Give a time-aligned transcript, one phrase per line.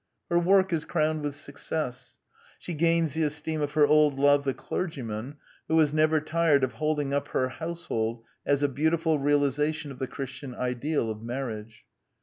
[0.31, 2.17] Her work is crowned with success.
[2.57, 5.35] She gains the esteem of her old love the clergyman,
[5.67, 10.07] who is never tired of holding up her household as a beautiful realization of the
[10.07, 11.85] Christian ideal of marriage.